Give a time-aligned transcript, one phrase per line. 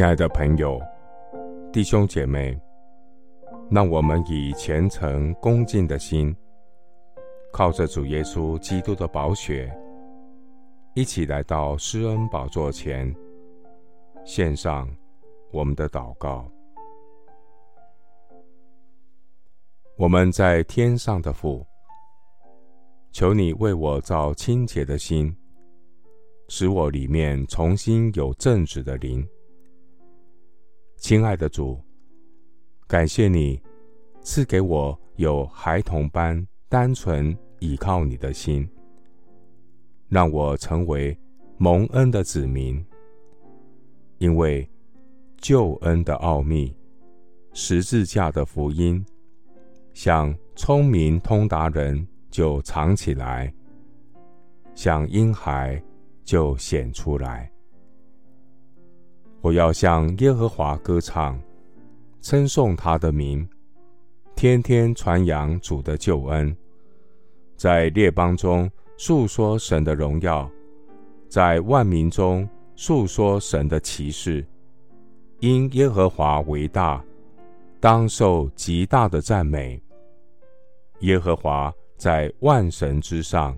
[0.00, 0.80] 亲爱的朋友、
[1.70, 2.58] 弟兄姐妹，
[3.70, 6.34] 让我们以虔诚恭敬的心，
[7.52, 9.70] 靠着主耶稣基督的宝血，
[10.94, 13.14] 一起来到施恩宝座前，
[14.24, 14.88] 献上
[15.52, 16.50] 我们的祷告。
[19.98, 21.62] 我们在天上的父，
[23.12, 25.36] 求你为我造清洁的心，
[26.48, 29.22] 使我里面重新有正直的灵。
[31.00, 31.80] 亲爱的主，
[32.86, 33.60] 感谢你
[34.20, 38.68] 赐给我有孩童般单纯倚靠你的心，
[40.08, 41.18] 让我成为
[41.56, 42.84] 蒙恩的子民。
[44.18, 44.70] 因为
[45.38, 46.76] 救恩的奥秘，
[47.54, 49.02] 十字架的福音，
[49.94, 53.52] 像聪明通达人就藏起来，
[54.74, 55.82] 像婴孩
[56.24, 57.49] 就显出来。
[59.42, 61.40] 我要向耶和华歌唱，
[62.20, 63.48] 称颂他的名，
[64.36, 66.54] 天天传扬主的救恩，
[67.56, 70.50] 在列邦中述说神的荣耀，
[71.26, 72.46] 在万民中
[72.76, 74.44] 述说神的奇事。
[75.38, 77.02] 因耶和华为大，
[77.80, 79.82] 当受极大的赞美。
[80.98, 83.56] 耶和华在万神之上，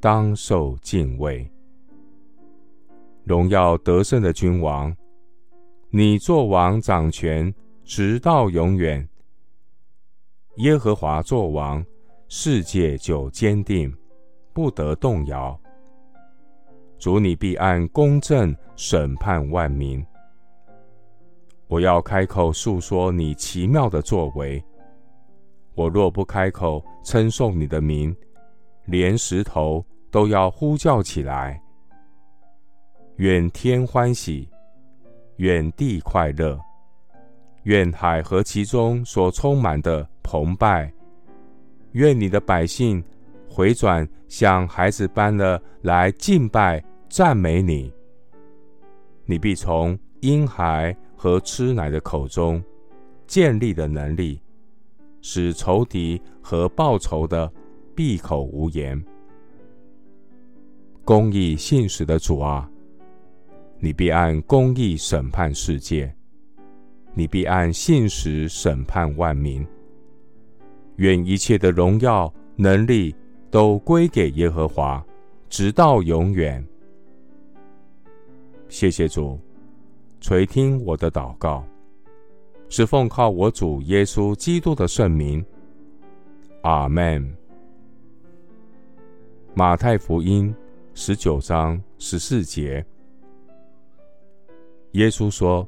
[0.00, 1.46] 当受敬畏。
[3.24, 4.90] 荣耀得胜的君王。
[5.94, 7.54] 你作王掌权，
[7.84, 9.06] 直到永远。
[10.56, 11.84] 耶和华作王，
[12.28, 13.94] 世界就坚定，
[14.54, 15.54] 不得动摇。
[16.98, 20.02] 主，你必按公正审判万民。
[21.68, 24.64] 我要开口述说你奇妙的作为。
[25.74, 28.16] 我若不开口称颂你的名，
[28.86, 31.62] 连石头都要呼叫起来。
[33.16, 34.48] 愿天欢喜。
[35.42, 36.56] 远地快乐，
[37.64, 40.88] 愿海和其中所充满的澎湃。
[41.94, 43.02] 愿你的百姓
[43.48, 47.92] 回转，像孩子般的来敬拜赞美你。
[49.24, 52.62] 你必从婴孩和吃奶的口中
[53.26, 54.40] 建立的能力，
[55.22, 57.52] 使仇敌和报仇的
[57.96, 59.04] 闭口无言。
[61.04, 62.70] 公义信实的主啊！
[63.84, 66.14] 你必按公义审判世界，
[67.14, 69.66] 你必按信实审判万民。
[70.98, 73.12] 愿一切的荣耀能力
[73.50, 75.04] 都归给耶和华，
[75.48, 76.64] 直到永远。
[78.68, 79.36] 谢谢主，
[80.20, 81.64] 垂听我的祷告，
[82.68, 85.44] 是奉靠我主耶稣基督的圣名。
[86.62, 87.36] 阿门。
[89.54, 90.54] 马太福音
[90.94, 92.86] 十九章十四节。
[94.92, 95.66] 耶稣说：“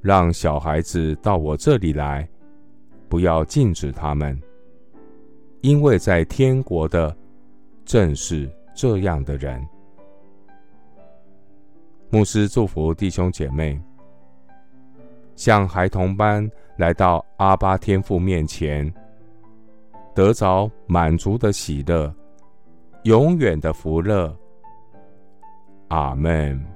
[0.00, 2.26] 让小孩子到我这里来，
[3.08, 4.40] 不要禁止他们，
[5.60, 7.14] 因为在天国的
[7.84, 9.62] 正是这样的人。”
[12.08, 13.78] 牧师祝福弟兄姐妹，
[15.36, 18.90] 像孩童般来到阿巴天父面前，
[20.14, 22.14] 得着满足的喜乐，
[23.02, 24.34] 永远的福乐。
[25.88, 26.71] 阿门。